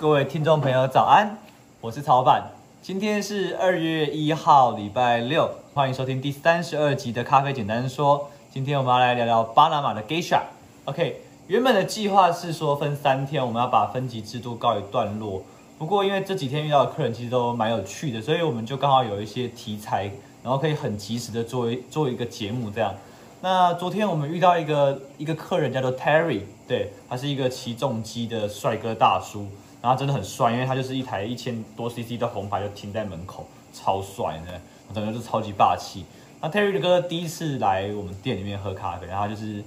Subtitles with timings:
[0.00, 1.36] 各位听众朋友，早安！
[1.82, 8.30] 我是曹板，今天是二月一号，礼拜六，欢迎收听第三十二集的咖啡简单说。
[8.50, 10.40] 今天我们要来聊聊巴拿马的 Geisha。
[10.86, 15.42] OK，原本的计划是说分三天，我们要把分级制度告一段落。
[15.78, 20.10] 不过因为这几天遇到的客人其实都蛮有趣的，所以我们就刚好有一些题材，
[20.42, 22.94] 然后可以很及时的做一做一个节目这样。
[23.42, 29.46] 那昨天我们遇到一个一个客人叫做 Terry，对，他是一个骑重机的帅哥大叔，
[29.82, 34.60] 然后真的很帅，因为他就是一台一千多 CC 的红牌就停在门口，超帅的，
[34.94, 36.04] 整个就超级霸气。
[36.40, 39.62] 那 Terry 哥第一次来我们店里面喝咖啡，然后就是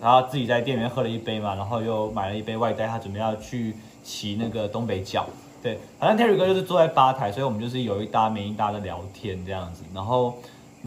[0.00, 5.26] 然后自己在店里面喝了一杯嘛，然后又买了一杯外带，他准备要去骑那个东北角，
[5.62, 10.34] 对，反正 Terry 哥就是坐在吧台，所以我们就是有一搭没一搭的聊天这样子，然后。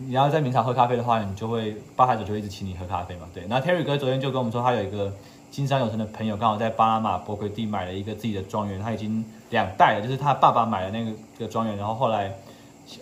[0.08, 3.28] 你要在名场喝咖啡的话，你就会吧台主就会一直请你喝咖啡嘛。
[3.34, 5.14] 对，那 Terry 哥昨天就跟我们说，他有一个
[5.52, 12.34] 经商有成的朋友，刚好在巴拿马伯奎蒂买了一个自己的庄园，他已经两代了，就是他爸爸买了那个个庄园，然后后来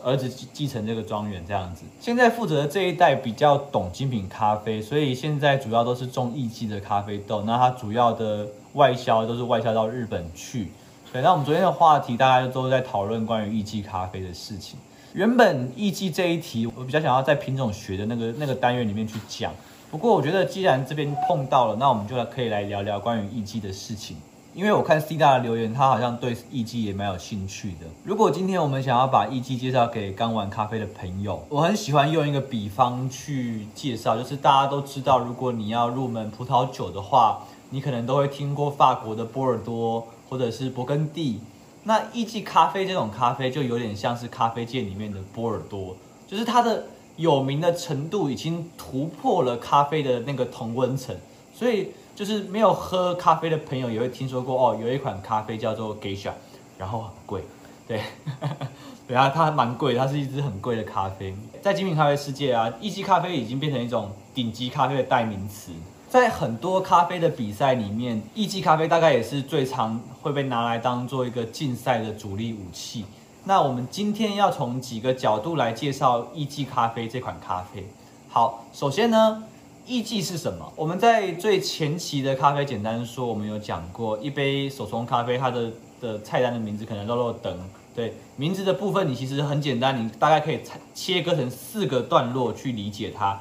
[0.03, 1.83] 儿子继承这个庄园这样子。
[1.99, 7.43] 现在负责的这一代比较懂精品咖啡，所以现在主要都是种艺伎的咖啡豆。
[7.43, 10.69] 那他主要的外销都是外销到日本去。
[11.13, 14.79] 对，那我们昨天的话题大家都在讨论关于艺伎咖啡的事情。
[15.13, 19.53] 原本艺伎这一题，我比较想要在品种学的那个那个单元里面去讲。
[19.91, 24.17] 不过我觉得既然这边碰到了，那我们就可以来聊聊关于艺伎的事情。
[24.53, 27.85] 因为我看 C 大的留言，他好像对艺伎也蛮有兴趣的。
[28.03, 41.39] 如果今天我们想要把艺伎介绍给刚玩咖啡的朋友，我很喜欢用一个比方去介绍，就是大家都知道，如果你要入门葡萄酒的话，你可能都会听过法国的波尔多或者是勃艮第。
[41.83, 45.95] 那艺伎咖啡这种咖啡就有点像是咖啡界里面的波尔多，
[46.27, 46.83] 就是它的
[47.19, 51.13] 有名的程度已经突破了咖啡的那个同温层，
[51.53, 56.31] 所以就是没有喝咖啡的朋友也会听说过哦，有一款咖啡叫做 Geisha，
[56.77, 57.43] 然后很贵，
[57.85, 58.01] 对，
[59.05, 65.73] 对啊，它蛮贵，它是一支很贵的咖啡，在精品咖啡世界啊，一级咖啡已经变成一种顶级咖啡的代名词。
[66.07, 73.05] 在很多咖啡的比赛里面，艺伎咖啡大概也是最常会被拿来当做一个竞赛的主力武器。
[73.49, 77.83] 那我们今天要从几个角度来介绍艺伎咖啡这款咖啡。
[78.29, 79.43] 好，首先呢，
[79.87, 80.71] 艺伎是什么？
[80.75, 87.57] 我们在最前期的咖啡简单说，我们有讲过，一杯手冲咖啡，它的的菜单的名字可能叫做等。
[87.95, 90.59] 对，名字的部分你其实很简单，你大概可以
[90.93, 93.39] 切割成四个段落去理解它：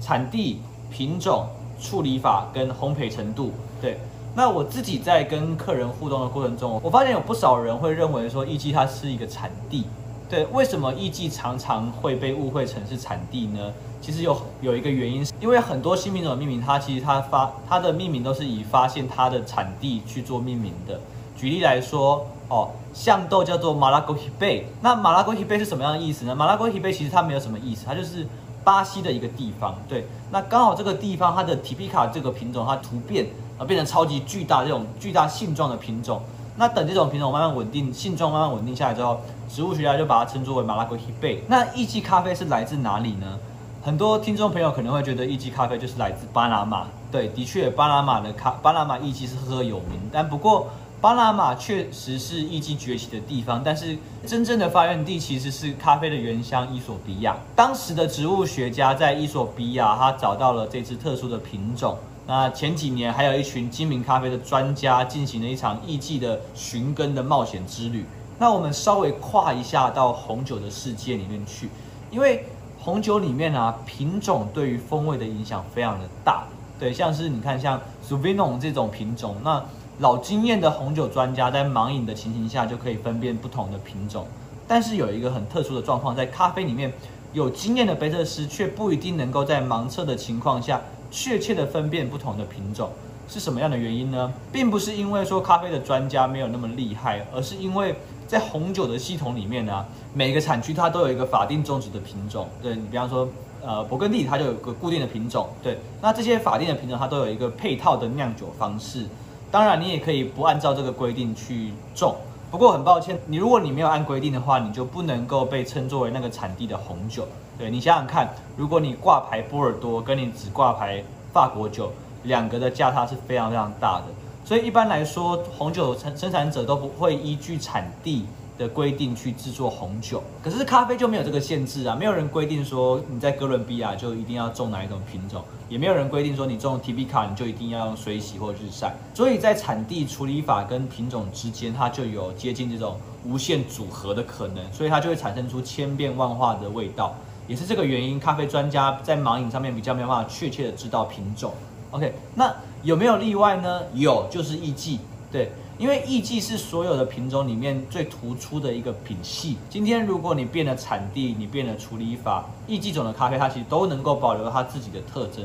[0.00, 1.46] 产地、品种。
[1.82, 3.98] 处理法跟烘焙程度，对。
[4.32, 9.84] 那我自己在跟客人互动的过程中，我发现有不少人会认为说艺伎它是一个产地，
[10.28, 10.44] 对。
[10.52, 13.72] 为什么艺伎常常会被误会成是产地呢？
[14.00, 21.00] 其实有有一个原因，是因为很多新品种的命名，它其实它发它的命名都是以发现它的产地去做命名的。
[21.36, 26.34] 举例来说，哦，象豆叫做马拉戈希贝，那马拉戈希贝是什么样的意思呢？
[26.36, 28.26] 马拉戈希贝其实它没有什么意思，它就是。
[28.70, 33.26] 巴西的一个地方，对，那刚好这个地方它的提皮卡这个品种，它突变
[33.58, 36.22] 而变成超级巨大这种巨大性状的品种。
[36.56, 39.22] 那等这种品种慢慢稳定，性状慢慢稳定下来之后，
[39.52, 41.42] 植物学家就把它称作为马拉戈希贝。
[41.48, 43.40] 那意基咖啡是来自哪里呢？
[43.82, 50.68] 很多听众朋友可能会觉得意基咖啡就是来自巴拿马，对，的确巴拿马的咖巴拿马意基是赫赫有名，但不过。
[51.00, 53.96] 巴拿马确实是艺伎崛起的地方，但是
[54.26, 57.34] 真正的发源地其实是咖啡的原乡伊索比亚。
[57.56, 61.96] 当时的植物学家在伊索比亚，他找到了这只特殊的品种。
[62.26, 68.04] 那前几年还有一群精品咖啡的专家进行了一场艺伎的寻根的冒险之旅。
[68.38, 71.70] 那我们稍微跨一下到红酒的世界里面去，
[72.10, 72.44] 因为
[72.78, 76.44] 红酒里面啊，品种对于风味的影响非常的大。
[76.80, 79.62] 对，像是你看像 s u v i n o n 这种品种，那
[79.98, 84.26] 老经验的红酒专家在盲饮的情形下就可以分辨不同的品种，
[84.66, 86.90] 但是有一个很特殊的状况，在咖啡里面
[87.34, 90.80] 有经验的杯测师却不一定能够在盲测的情况下
[91.10, 92.88] 确切的分辨不同的品种，
[93.28, 94.32] 是什么样的原因呢？
[94.50, 97.94] 并不是因为说咖啡的专家没有那么厉害，而是因为
[98.30, 99.84] 在红酒的系统里面呢、
[100.14, 102.48] 每个产区它都有一个法定种植的品种。
[102.62, 103.28] 对，你比方说，
[103.60, 105.48] 呃，勃艮第它就有个固定的品种。
[105.60, 109.04] 对，那这些法定的品种它都有一个配套的酿酒方式。
[109.50, 112.14] 当然，你也可以不按照这个规定去种。
[112.52, 117.26] 不过很抱歉，你如果你没有按规定的话，你就不能够被称作为那个产地的红酒。
[117.58, 121.90] 对，你想想看，如果你挂牌波尔多，跟你只挂牌法国酒，
[122.22, 124.04] 两个的价差是非常非常大的。
[124.50, 128.26] 所以一般来说，红酒生生产者都不会依据产地
[128.58, 147.14] 的规定去制作红酒，可是咖啡就没有这个限制啊，没有人规定说你在哥伦比亚就一定要种哪一种品种，也没有人规定说你种 T B 卡你就一定要用水洗或日晒，所以在产地处理法跟品种之间，它就有接近这种无限组合的可能，所以它就会产生出千变万化的味道，
[147.46, 151.54] 也是这个原因，咖啡专家在盲饮上面比较没有办法确切的知道品种。
[151.92, 153.82] OK，那有没有例外呢？
[153.94, 154.98] 有，就是艺妓，
[155.30, 155.50] 对。
[155.78, 159.56] 因为艺妓是所有的品种里面最突出的一个品系。
[159.70, 165.42] 今天如果你变了产地，你变了处理法，艺妓种的咖啡它其实都能够保留它自己的特征。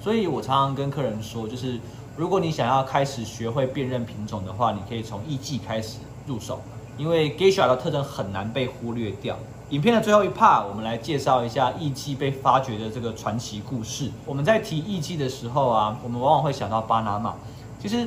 [0.00, 1.78] 所以我常常跟客人说，就是
[2.16, 6.60] 如果你想要开始学会辨认品种的话，你可以从艺妓开始入手，
[6.96, 9.36] 因为 Geisha 的特征很难被忽略掉。
[9.70, 14.10] 影片的最后一 part，我们来介绍一下艺妓被发掘的这个传奇故事。
[14.24, 17.34] 我们在提艺妓的时候啊，我们往往会想到巴拿马，
[17.80, 18.06] 其实。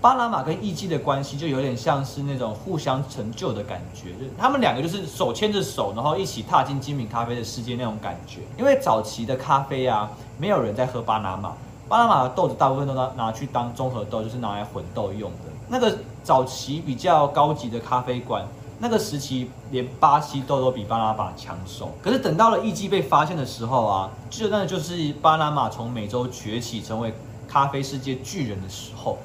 [0.00, 8.40] 巴拿马跟艺妓的关系就有点像是那种互相成就的感觉，就他们两个就是手牵着手，然后一起踏进精品咖啡的世界那种感觉。
[8.58, 11.54] 因为早期的咖啡啊，没有人在喝巴拿马，
[11.88, 15.50] 巴拿马的豆子大部分都拿拿去当综合豆，就是拿来混豆用的。
[15.68, 18.46] 那个早期比较高级的咖啡馆，
[18.78, 21.90] 那个时期连巴西豆都比巴拿马抢手。
[22.02, 27.12] 可是等到了艺妓被发现的时候啊，就那就是巴拿马从美洲崛起，成为
[27.46, 29.18] 咖啡世界巨人的时候。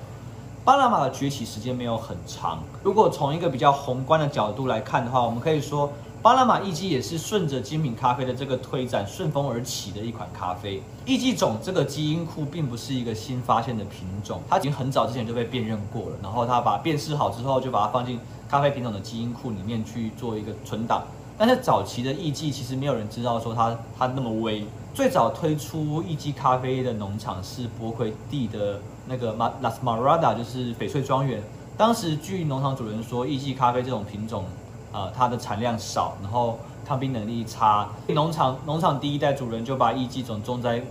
[0.65, 2.59] 巴拿马的崛起时间没有很长。
[2.83, 5.91] 如果从一个比较宏观的角度来看的话，我们可以说，
[6.21, 10.83] 巴拿马艺妓也是顺着精品咖啡的这个推展顺风而起的一款咖啡。
[11.05, 16.17] 艺妓种这个基因库并不是一个新发现的品种，它已经很早之前就被辨认过了。
[16.21, 18.19] 然后它把辨识好之后，就把它放进
[18.49, 21.03] 咖啡品种的基因库里面去做一个存档。
[21.37, 24.65] 但是早期的艺妓其实没有人知道说它它那么微。
[24.93, 31.41] 最早推出艺妓咖啡的农场是波魁地的那个马拉斯马拉达，就是翡翠庄园。
[31.77, 34.43] 当时据农场主人说，艺妓咖啡这种品种，
[34.91, 37.89] 呃，它的产量少，然后抗病能力差。
[38.07, 40.81] 农场农场第一代主人就把一季种种在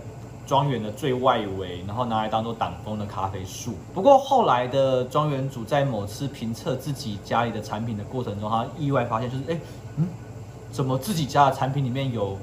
[0.47, 3.75] 庄园的最外围，然后拿来当做挡风的咖啡树。
[3.93, 9.59] 不过后来的庄园主在某次评测自己家里的产品的过程中，他意外发现，就是哎，
[9.97, 10.07] 嗯，
[10.71, 12.37] 怎么自己家的产品里面有？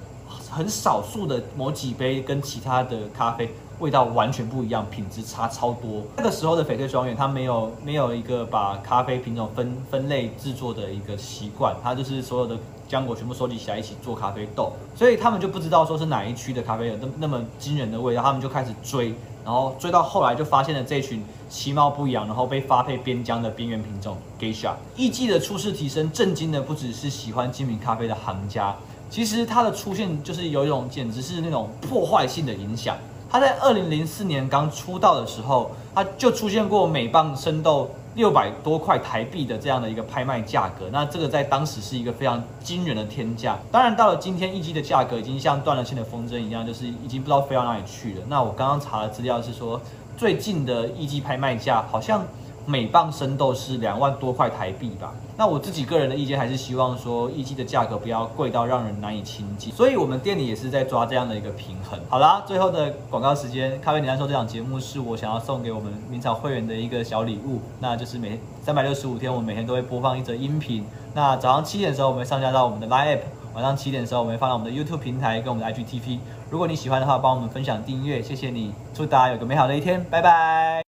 [0.51, 6.03] 很少数的某几杯跟其他的咖啡味道完全不一样，品质差超多。
[6.17, 12.57] 那个时候的翡翠庄园，它没有没有一个把咖啡品种分分类制作的一个习惯，它就是所有的
[12.89, 24.73] 浆果全部收集起来一起做咖啡豆，所以他们就不知道说是哪一区的咖啡有那那么惊人的味道，他们就开始追，然后追到后来就发现了这群其貌不扬，然后被发配边疆的边缘品种 Geisha。
[24.97, 28.75] 艺妓的初次提升，震惊的不只是喜欢精品咖啡的行家。
[29.09, 32.97] 其实它的出现就是有一种简直是那种破坏性的影响。
[33.29, 40.87] 它在二零零四年刚出道的时候，它就出现过每磅生豆六百多块台币的这样的一个拍卖价格。
[40.93, 43.59] 那这个在当时是一个非常惊人的天价。
[43.71, 48.21] 当然到了今天，艺妓的价格已经像断了线的风筝一样，就是已经不知道飞到哪里去了。
[48.29, 49.81] 那我刚刚查的资料是说，
[50.17, 52.25] 最近的艺妓拍卖价好像。
[52.67, 55.15] 每磅生豆是两万多块台币吧？
[55.39, 59.73] 那我自己个人的意见还是希望说，艺妓的价格不要贵到让人难以亲近。
[59.73, 61.99] 所以我们店里也是在抓这样的一个平衡。
[62.09, 70.85] 好啦，最后的广告时间，咖啡简单说这档节目是我想要送给我们明朝会员的一个小礼物，那就是每三百六十五天，我们每天都会播放一则音频。
[71.15, 73.21] 那早上七点的时候，我们上架到我们的 Line App；
[73.55, 76.19] 晚上七点的时候，我们会放到我们的 YouTube 平台跟我们的 IGTV。
[76.51, 78.73] 如果你喜欢的话，帮我们分享订阅，谢谢你。
[78.95, 80.83] 祝大家有个美好的一天，拜拜。